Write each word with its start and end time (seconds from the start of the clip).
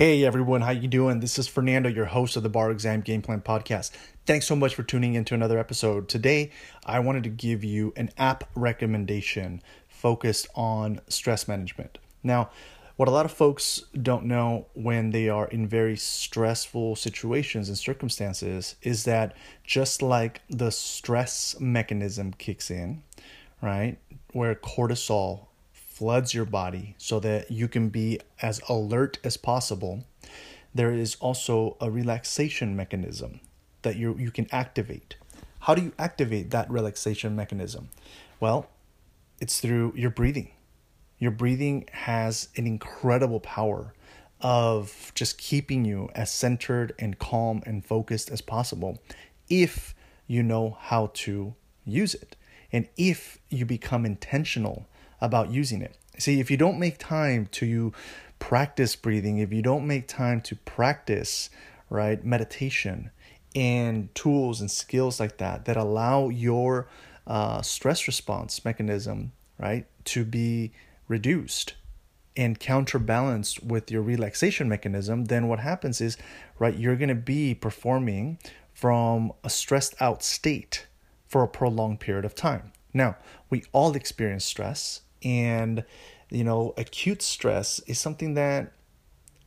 Hey 0.00 0.24
everyone, 0.24 0.62
how 0.62 0.70
you 0.70 0.88
doing? 0.88 1.20
This 1.20 1.38
is 1.38 1.46
Fernando, 1.46 1.86
your 1.90 2.06
host 2.06 2.34
of 2.34 2.42
the 2.42 2.48
Bar 2.48 2.70
Exam 2.70 3.02
Game 3.02 3.20
Plan 3.20 3.42
podcast. 3.42 3.90
Thanks 4.24 4.46
so 4.46 4.56
much 4.56 4.74
for 4.74 4.82
tuning 4.82 5.12
into 5.12 5.34
another 5.34 5.58
episode. 5.58 6.08
Today, 6.08 6.52
I 6.86 7.00
wanted 7.00 7.24
to 7.24 7.28
give 7.28 7.62
you 7.62 7.92
an 7.96 8.08
app 8.16 8.48
recommendation 8.54 9.62
focused 9.88 10.48
on 10.54 11.02
stress 11.08 11.46
management. 11.46 11.98
Now, 12.22 12.48
what 12.96 13.08
a 13.08 13.10
lot 13.10 13.26
of 13.26 13.32
folks 13.32 13.82
don't 14.00 14.24
know 14.24 14.68
when 14.72 15.10
they 15.10 15.28
are 15.28 15.48
in 15.48 15.68
very 15.68 15.98
stressful 15.98 16.96
situations 16.96 17.68
and 17.68 17.76
circumstances 17.76 18.76
is 18.80 19.04
that 19.04 19.36
just 19.64 20.00
like 20.00 20.40
the 20.48 20.70
stress 20.70 21.60
mechanism 21.60 22.32
kicks 22.32 22.70
in, 22.70 23.02
right, 23.60 23.98
where 24.32 24.54
cortisol 24.54 25.48
floods 26.00 26.32
your 26.32 26.46
body 26.46 26.94
so 26.96 27.20
that 27.20 27.50
you 27.50 27.68
can 27.68 27.90
be 27.90 28.18
as 28.40 28.58
alert 28.70 29.18
as 29.22 29.36
possible, 29.36 30.02
there 30.74 30.94
is 30.94 31.14
also 31.16 31.76
a 31.78 31.90
relaxation 31.90 32.74
mechanism 32.74 33.38
that 33.82 33.96
you 33.96 34.16
you 34.16 34.30
can 34.30 34.46
activate. 34.50 35.16
How 35.58 35.74
do 35.74 35.82
you 35.82 35.92
activate 35.98 36.52
that 36.52 36.70
relaxation 36.70 37.36
mechanism? 37.36 37.90
Well, 38.40 38.70
it's 39.42 39.60
through 39.60 39.92
your 39.94 40.08
breathing. 40.08 40.52
Your 41.18 41.32
breathing 41.32 41.86
has 41.92 42.48
an 42.56 42.66
incredible 42.66 43.40
power 43.40 43.92
of 44.40 45.12
just 45.14 45.36
keeping 45.36 45.84
you 45.84 46.08
as 46.14 46.32
centered 46.32 46.94
and 46.98 47.18
calm 47.18 47.62
and 47.66 47.84
focused 47.84 48.30
as 48.30 48.40
possible 48.40 49.02
if 49.50 49.94
you 50.26 50.42
know 50.42 50.78
how 50.80 51.10
to 51.24 51.54
use 51.84 52.14
it 52.14 52.36
and 52.72 52.88
if 52.96 53.38
you 53.50 53.66
become 53.66 54.06
intentional 54.06 54.86
about 55.20 55.50
using 55.50 55.82
it. 55.82 55.96
See, 56.18 56.40
if 56.40 56.50
you 56.50 56.56
don't 56.56 56.78
make 56.78 56.98
time 56.98 57.46
to 57.52 57.92
practice 58.38 58.96
breathing, 58.96 59.38
if 59.38 59.52
you 59.52 59.62
don't 59.62 59.86
make 59.86 60.08
time 60.08 60.40
to 60.42 60.56
practice, 60.56 61.50
right, 61.88 62.24
meditation 62.24 63.10
and 63.54 64.14
tools 64.14 64.60
and 64.60 64.70
skills 64.70 65.18
like 65.18 65.38
that 65.38 65.64
that 65.64 65.76
allow 65.76 66.28
your 66.28 66.88
uh, 67.26 67.62
stress 67.62 68.06
response 68.06 68.64
mechanism, 68.64 69.32
right, 69.58 69.86
to 70.04 70.24
be 70.24 70.72
reduced 71.08 71.74
and 72.36 72.60
counterbalanced 72.60 73.62
with 73.62 73.90
your 73.90 74.02
relaxation 74.02 74.68
mechanism, 74.68 75.26
then 75.26 75.48
what 75.48 75.58
happens 75.58 76.00
is, 76.00 76.16
right, 76.58 76.76
you're 76.76 76.96
going 76.96 77.08
to 77.08 77.14
be 77.14 77.54
performing 77.54 78.38
from 78.72 79.32
a 79.44 79.50
stressed 79.50 79.94
out 80.00 80.22
state 80.22 80.86
for 81.26 81.42
a 81.42 81.48
prolonged 81.48 82.00
period 82.00 82.24
of 82.24 82.34
time. 82.34 82.72
Now, 82.94 83.16
we 83.50 83.64
all 83.72 83.94
experience 83.94 84.44
stress 84.44 85.02
and 85.22 85.84
you 86.30 86.44
know 86.44 86.74
acute 86.76 87.22
stress 87.22 87.80
is 87.80 87.98
something 87.98 88.34
that 88.34 88.72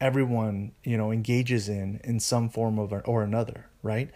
everyone 0.00 0.72
you 0.82 0.96
know 0.96 1.12
engages 1.12 1.68
in 1.68 2.00
in 2.04 2.18
some 2.18 2.48
form 2.48 2.78
of 2.78 2.92
or 3.04 3.22
another 3.22 3.66
right? 3.82 4.10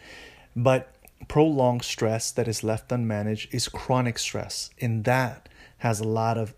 But 0.54 0.94
prolonged 1.28 1.84
stress 1.84 2.30
that 2.32 2.48
is 2.48 2.62
left 2.62 2.90
unmanaged 2.90 3.52
is 3.52 3.68
chronic 3.68 4.18
stress 4.18 4.70
and 4.80 5.04
that 5.04 5.48
has 5.78 6.00
a 6.00 6.04
lot 6.04 6.36
of 6.36 6.54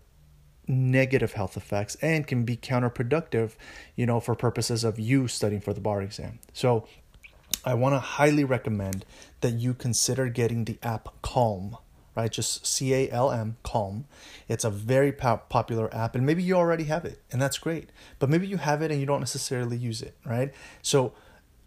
negative 0.67 1.33
health 1.33 1.55
effects 1.55 1.95
and 2.01 2.27
can 2.27 2.43
be 2.43 2.57
counterproductive 2.57 3.53
you 3.95 4.05
know 4.05 4.19
for 4.19 4.35
purposes 4.35 4.83
of 4.83 4.99
you 4.99 5.27
studying 5.27 5.61
for 5.61 5.73
the 5.73 5.81
bar 5.81 6.01
exam. 6.01 6.39
So 6.53 6.87
i 7.63 7.73
want 7.73 7.95
to 7.95 7.99
highly 7.99 8.43
recommend 8.43 9.05
that 9.41 9.53
you 9.53 9.73
consider 9.73 10.27
getting 10.27 10.65
the 10.65 10.77
app 10.83 11.09
calm 11.21 11.77
right? 12.17 12.31
Just 12.31 12.65
C 12.65 12.93
A 12.93 13.09
L 13.11 13.31
M, 13.31 13.57
Calm. 13.63 14.05
It's 14.49 14.63
a 14.63 14.71
very 14.71 15.11
po- 15.11 15.41
popular 15.49 15.93
app, 15.95 16.15
and 16.15 16.25
maybe 16.25 16.41
you 16.41 16.55
already 16.55 16.85
have 16.85 17.05
it, 17.05 17.21
and 17.31 17.39
that's 17.41 17.59
great. 17.59 17.91
But 18.17 18.29
maybe 18.29 18.47
you 18.47 18.57
have 18.57 18.81
it 18.81 18.91
and 18.91 18.99
you 18.99 19.05
don't 19.05 19.19
necessarily 19.19 19.77
use 19.77 20.01
it, 20.01 20.17
right? 20.25 20.51
So, 20.81 21.13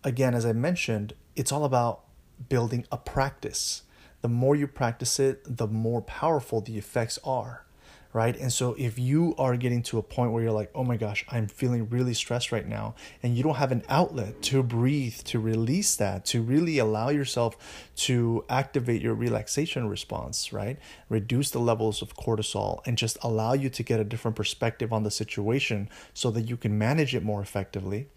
again, 0.03 0.35
as 0.35 0.45
I 0.45 0.53
mentioned, 0.53 1.15
it's 1.37 1.53
all 1.53 1.65
about 1.65 2.03
building 2.49 2.85
a 2.91 2.99
practice. 2.99 3.83
The 4.23 4.29
more 4.29 4.57
you 4.57 4.67
practice 4.67 5.21
it, 5.21 5.57
the 5.57 5.69
more 5.69 6.03
powerful 6.03 6.61
the 6.61 6.77
effects 6.77 7.19
are 7.25 7.65
right? 8.13 8.37
And 8.37 8.53
so 8.53 8.75
if 8.79 8.99
you 8.99 9.35
are 9.39 9.57
getting 9.57 9.83
to 9.85 9.99
a 9.99 10.03
point 10.03 10.33
where 10.33 10.43
you're 10.43 10.53
like, 10.53 10.71
oh 10.75 10.83
my 10.83 10.97
gosh, 10.97 11.25
I'm 11.31 11.47
feeling 11.47 11.89
really 11.89 12.15
stressed 12.15 12.51
right 12.51 12.67
now, 12.67 12.95
and 13.23 13.37
you 13.37 13.43
don't 13.43 13.57
have 13.57 13.71
an 13.71 13.85
outlet 13.89 14.43
to 14.43 14.63
breathe, 14.63 15.17
to 15.25 15.39
release 15.39 15.95
that, 15.97 16.25
to 16.27 16.43
really 16.43 16.79
allow 16.79 17.11
yourself 17.11 17.57
to 17.97 18.45
activate 18.49 19.01
your 19.01 19.15
relaxation 19.15 19.89
response, 19.89 20.53
right? 20.53 20.79
Reduce 21.09 21.51
the 21.51 21.61
levels 21.61 22.03
of 22.03 22.17
cortisol 22.17 22.81
and 22.85 22.99
just 22.99 23.17
allow 23.23 23.53
you 23.53 23.71
to 23.71 23.83
get 23.83 24.01
a 24.01 24.05
different 24.05 24.37
perspective 24.37 24.93
on 24.93 25.05
the 25.05 25.11
situation 25.11 25.89
so 26.13 26.31
that 26.33 26.43
you 26.43 26.57
can 26.57 26.77
manage 26.77 27.15
it 27.15 27.23
more 27.23 27.41
effectively, 27.41 28.09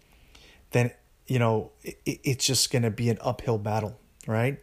then, 0.72 0.90
you 1.26 1.38
know, 1.38 1.70
it, 1.82 1.98
it's 2.04 2.46
just 2.46 2.72
going 2.72 2.82
to 2.82 2.90
be 2.90 3.08
an 3.10 3.18
uphill 3.20 3.58
battle 3.58 4.00
right? 4.26 4.58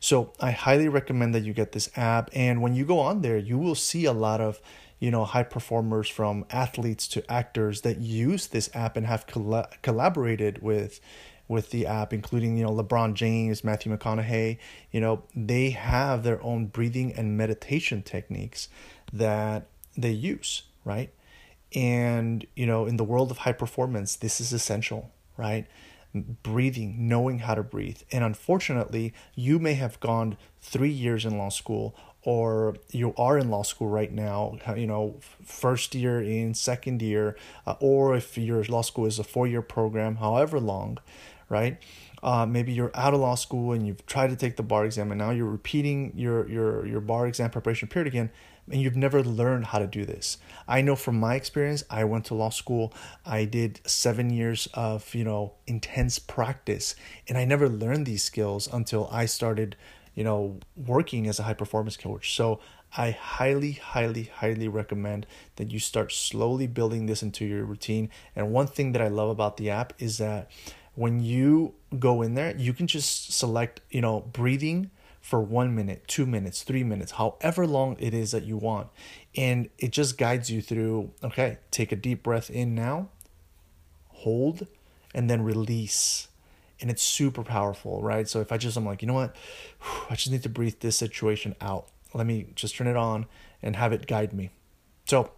So 0.00 0.32
I 0.40 0.50
highly 0.50 0.88
recommend 0.88 1.34
that 1.34 1.42
you 1.44 1.52
get 1.52 1.72
this 1.72 1.90
app. 1.96 2.30
And 2.32 2.62
when 2.62 2.74
you 2.74 2.84
go 2.84 3.00
on 3.00 3.22
there, 3.22 3.38
you 3.38 3.58
will 3.58 3.74
see 3.74 4.04
a 4.04 4.12
lot 4.12 4.40
of, 4.40 4.60
you 4.98 5.10
know, 5.10 5.24
high 5.24 5.42
performers 5.42 6.08
from 6.08 6.44
athletes 6.50 7.08
to 7.08 7.30
actors 7.32 7.82
that 7.82 7.98
use 7.98 8.46
this 8.48 8.70
app 8.74 8.96
and 8.96 9.06
have 9.06 9.26
coll- 9.26 9.66
collaborated 9.82 10.62
with 10.62 11.00
with 11.48 11.70
the 11.70 11.86
app, 11.86 12.12
including 12.12 12.56
you 12.56 12.64
know 12.64 12.72
LeBron 12.72 13.14
James, 13.14 13.62
Matthew 13.62 13.96
McConaughey. 13.96 14.58
You 14.90 15.00
know 15.00 15.22
they 15.34 15.70
have 15.70 16.22
their 16.22 16.42
own 16.42 16.66
breathing 16.66 17.12
and 17.12 17.36
meditation 17.36 18.02
techniques 18.02 18.68
that 19.12 19.66
they 19.96 20.10
use, 20.10 20.64
right? 20.84 21.10
And 21.74 22.46
you 22.56 22.66
know 22.66 22.86
in 22.86 22.96
the 22.96 23.04
world 23.04 23.30
of 23.30 23.38
high 23.38 23.52
performance, 23.52 24.16
this 24.16 24.40
is 24.40 24.52
essential, 24.52 25.10
right? 25.36 25.66
Breathing, 26.22 27.08
knowing 27.08 27.40
how 27.40 27.54
to 27.54 27.62
breathe. 27.62 28.02
And 28.12 28.24
unfortunately, 28.24 29.12
you 29.34 29.58
may 29.58 29.74
have 29.74 29.98
gone 30.00 30.36
three 30.60 30.90
years 30.90 31.24
in 31.24 31.38
law 31.38 31.48
school 31.48 31.94
or 32.22 32.76
you 32.90 33.14
are 33.16 33.38
in 33.38 33.50
law 33.50 33.62
school 33.62 33.88
right 33.88 34.12
now, 34.12 34.58
you 34.76 34.86
know, 34.86 35.14
first 35.44 35.94
year 35.94 36.20
in, 36.20 36.54
second 36.54 37.00
year, 37.00 37.36
uh, 37.66 37.76
or 37.78 38.16
if 38.16 38.36
your 38.36 38.64
law 38.64 38.82
school 38.82 39.06
is 39.06 39.18
a 39.20 39.24
four 39.24 39.46
year 39.46 39.62
program, 39.62 40.16
however 40.16 40.58
long, 40.58 40.98
right? 41.48 41.78
Uh, 42.22 42.44
maybe 42.44 42.72
you're 42.72 42.90
out 42.94 43.14
of 43.14 43.20
law 43.20 43.36
school 43.36 43.72
and 43.72 43.86
you've 43.86 44.04
tried 44.06 44.30
to 44.30 44.36
take 44.36 44.56
the 44.56 44.62
bar 44.62 44.84
exam 44.84 45.12
and 45.12 45.20
now 45.20 45.30
you're 45.30 45.46
repeating 45.46 46.12
your, 46.16 46.48
your, 46.48 46.84
your 46.84 47.00
bar 47.00 47.28
exam 47.28 47.50
preparation 47.50 47.86
period 47.86 48.08
again 48.08 48.30
and 48.70 48.80
you've 48.80 48.96
never 48.96 49.22
learned 49.22 49.66
how 49.66 49.78
to 49.78 49.86
do 49.86 50.04
this. 50.04 50.38
I 50.66 50.80
know 50.80 50.96
from 50.96 51.18
my 51.18 51.34
experience, 51.34 51.84
I 51.88 52.04
went 52.04 52.24
to 52.26 52.34
law 52.34 52.50
school, 52.50 52.92
I 53.24 53.44
did 53.44 53.80
seven 53.86 54.30
years 54.30 54.68
of, 54.74 55.14
you 55.14 55.24
know, 55.24 55.54
intense 55.66 56.18
practice, 56.18 56.94
and 57.28 57.38
I 57.38 57.44
never 57.44 57.68
learned 57.68 58.06
these 58.06 58.24
skills 58.24 58.68
until 58.72 59.08
I 59.12 59.26
started, 59.26 59.76
you 60.14 60.24
know, 60.24 60.58
working 60.76 61.26
as 61.28 61.38
a 61.38 61.44
high 61.44 61.54
performance 61.54 61.96
coach. 61.96 62.34
So 62.34 62.60
I 62.96 63.10
highly, 63.10 63.72
highly, 63.72 64.24
highly 64.24 64.68
recommend 64.68 65.26
that 65.56 65.70
you 65.70 65.78
start 65.78 66.12
slowly 66.12 66.66
building 66.66 67.06
this 67.06 67.22
into 67.22 67.44
your 67.44 67.64
routine. 67.64 68.10
And 68.34 68.52
one 68.52 68.66
thing 68.66 68.92
that 68.92 69.02
I 69.02 69.08
love 69.08 69.28
about 69.28 69.56
the 69.56 69.70
app 69.70 69.92
is 69.98 70.18
that 70.18 70.50
when 70.94 71.20
you 71.20 71.74
go 71.98 72.22
in 72.22 72.34
there, 72.34 72.56
you 72.56 72.72
can 72.72 72.86
just 72.86 73.32
select, 73.32 73.80
you 73.90 74.00
know, 74.00 74.20
breathing 74.32 74.90
for 75.26 75.40
one 75.40 75.74
minute, 75.74 76.06
two 76.06 76.24
minutes, 76.24 76.62
three 76.62 76.84
minutes, 76.84 77.10
however 77.10 77.66
long 77.66 77.96
it 77.98 78.14
is 78.14 78.30
that 78.30 78.44
you 78.44 78.56
want. 78.56 78.86
And 79.36 79.68
it 79.76 79.90
just 79.90 80.16
guides 80.16 80.52
you 80.52 80.62
through 80.62 81.10
okay, 81.20 81.58
take 81.72 81.90
a 81.90 81.96
deep 81.96 82.22
breath 82.22 82.48
in 82.48 82.76
now, 82.76 83.08
hold, 84.10 84.68
and 85.12 85.28
then 85.28 85.42
release. 85.42 86.28
And 86.80 86.92
it's 86.92 87.02
super 87.02 87.42
powerful, 87.42 88.00
right? 88.02 88.28
So 88.28 88.40
if 88.40 88.52
I 88.52 88.56
just, 88.56 88.76
I'm 88.76 88.86
like, 88.86 89.02
you 89.02 89.08
know 89.08 89.14
what? 89.14 89.34
I 90.10 90.14
just 90.14 90.30
need 90.30 90.44
to 90.44 90.48
breathe 90.48 90.76
this 90.78 90.96
situation 90.96 91.56
out. 91.60 91.88
Let 92.14 92.28
me 92.28 92.46
just 92.54 92.76
turn 92.76 92.86
it 92.86 92.96
on 92.96 93.26
and 93.60 93.74
have 93.74 93.92
it 93.92 94.06
guide 94.06 94.32
me. 94.32 94.50
So, 95.06 95.32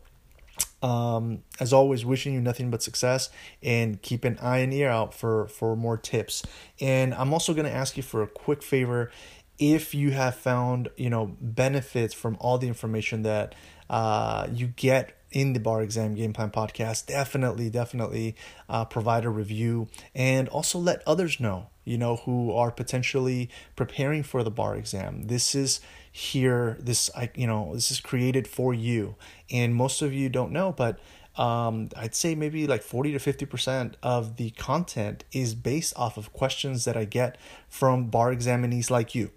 um, 0.82 1.42
as 1.60 1.72
always, 1.72 2.04
wishing 2.04 2.34
you 2.34 2.40
nothing 2.40 2.70
but 2.70 2.82
success 2.82 3.30
and 3.62 4.00
keep 4.02 4.24
an 4.24 4.38
eye 4.40 4.58
and 4.58 4.72
ear 4.72 4.90
out 4.90 5.14
for, 5.14 5.48
for 5.48 5.76
more 5.76 5.96
tips. 5.96 6.44
And 6.80 7.14
I'm 7.14 7.32
also 7.32 7.54
going 7.54 7.64
to 7.66 7.72
ask 7.72 7.96
you 7.96 8.02
for 8.02 8.22
a 8.22 8.26
quick 8.26 8.62
favor 8.62 9.10
if 9.58 9.94
you 9.94 10.10
have 10.12 10.34
found 10.34 10.88
you 10.96 11.10
know 11.10 11.36
benefits 11.40 12.14
from 12.14 12.36
all 12.40 12.58
the 12.58 12.68
information 12.68 13.22
that 13.22 13.54
uh, 13.90 14.46
you 14.52 14.68
get 14.68 15.14
in 15.30 15.52
the 15.52 15.60
bar 15.60 15.82
exam 15.82 16.14
game 16.14 16.32
plan 16.32 16.50
podcast 16.50 17.06
definitely 17.06 17.68
definitely 17.68 18.34
uh, 18.68 18.84
provide 18.84 19.24
a 19.24 19.30
review 19.30 19.86
and 20.14 20.48
also 20.48 20.78
let 20.78 21.02
others 21.06 21.38
know 21.38 21.68
you 21.84 21.98
know 21.98 22.16
who 22.16 22.52
are 22.52 22.70
potentially 22.70 23.50
preparing 23.76 24.22
for 24.22 24.42
the 24.42 24.50
bar 24.50 24.74
exam 24.76 25.26
this 25.26 25.54
is 25.54 25.80
here 26.10 26.78
this 26.80 27.10
i 27.14 27.30
you 27.34 27.46
know 27.46 27.74
this 27.74 27.90
is 27.90 28.00
created 28.00 28.48
for 28.48 28.72
you 28.72 29.16
and 29.50 29.74
most 29.74 30.00
of 30.00 30.12
you 30.12 30.28
don't 30.28 30.52
know 30.52 30.72
but 30.72 30.98
um, 31.36 31.88
I'd 31.96 32.16
say 32.16 32.34
maybe 32.34 32.66
like 32.66 32.82
40 32.82 33.12
to 33.12 33.18
50% 33.18 33.94
of 34.02 34.38
the 34.38 34.50
content 34.50 35.22
is 35.30 35.54
based 35.54 35.96
off 35.96 36.16
of 36.16 36.32
questions 36.32 36.84
that 36.84 36.96
I 36.96 37.04
get 37.04 37.38
from 37.68 38.06
bar 38.06 38.34
examinees 38.34 38.90
like 38.90 39.14
you. 39.14 39.30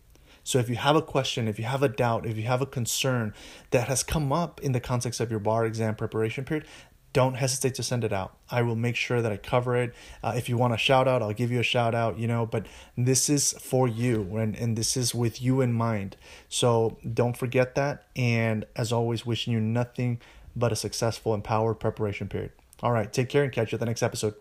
So 0.43 0.59
if 0.59 0.69
you 0.69 0.75
have 0.75 0.95
a 0.95 1.01
question, 1.01 1.47
if 1.47 1.59
you 1.59 1.65
have 1.65 1.83
a 1.83 1.89
doubt, 1.89 2.25
if 2.25 2.37
you 2.37 2.43
have 2.43 2.61
a 2.61 2.65
concern 2.65 3.33
that 3.71 3.87
has 3.87 4.03
come 4.03 4.33
up 4.33 4.59
in 4.61 4.71
the 4.71 4.79
context 4.79 5.19
of 5.19 5.29
your 5.29 5.39
bar 5.39 5.65
exam 5.65 5.95
preparation 5.95 6.45
period, 6.45 6.65
don't 7.13 7.33
hesitate 7.33 7.75
to 7.75 7.83
send 7.83 8.03
it 8.03 8.13
out. 8.13 8.37
I 8.49 8.61
will 8.61 8.75
make 8.75 8.95
sure 8.95 9.21
that 9.21 9.31
I 9.31 9.37
cover 9.37 9.75
it. 9.75 9.93
Uh, 10.23 10.33
if 10.35 10.47
you 10.47 10.57
want 10.57 10.73
a 10.73 10.77
shout 10.77 11.07
out, 11.07 11.21
I'll 11.21 11.33
give 11.33 11.51
you 11.51 11.59
a 11.59 11.63
shout 11.63 11.93
out, 11.93 12.17
you 12.17 12.27
know, 12.27 12.45
but 12.45 12.67
this 12.97 13.29
is 13.29 13.51
for 13.53 13.87
you 13.87 14.37
and, 14.37 14.55
and 14.55 14.77
this 14.77 14.95
is 14.95 15.13
with 15.13 15.41
you 15.41 15.61
in 15.61 15.73
mind. 15.73 16.15
So 16.47 16.97
don't 17.13 17.35
forget 17.35 17.75
that. 17.75 18.05
And 18.15 18.65
as 18.75 18.93
always, 18.93 19.25
wishing 19.25 19.51
you 19.51 19.59
nothing 19.59 20.19
but 20.55 20.71
a 20.71 20.75
successful, 20.75 21.33
empowered 21.33 21.79
preparation 21.79 22.29
period. 22.29 22.51
All 22.81 22.91
right, 22.91 23.11
take 23.11 23.29
care 23.29 23.43
and 23.43 23.51
catch 23.51 23.71
you 23.71 23.75
at 23.75 23.79
the 23.81 23.85
next 23.85 24.03
episode. 24.03 24.35